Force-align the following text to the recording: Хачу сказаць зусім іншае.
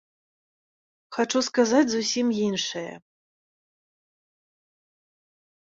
Хачу 1.17 1.39
сказаць 1.49 1.83
зусім 1.91 2.27
іншае. 2.47 2.87